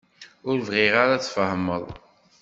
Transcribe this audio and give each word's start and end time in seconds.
Ur 0.47 0.57
bɣiɣ 0.67 0.93
ara 1.03 1.13
ad 1.15 1.21
tfehmeḍ. 1.23 1.85